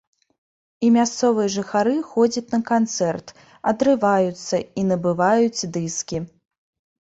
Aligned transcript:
І 0.85 0.87
мясцовыя 0.93 1.51
жыхары 1.55 1.93
ходзяць 2.13 2.51
на 2.55 2.59
канцэрт, 2.71 3.27
адрываюцца, 3.73 4.55
і 4.63 4.81
набываюць 4.89 5.67
дыскі. 5.77 6.17